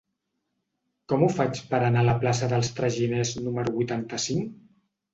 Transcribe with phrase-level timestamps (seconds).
[1.13, 4.61] Com ho faig per anar a la plaça dels Traginers número vuitanta-cinc?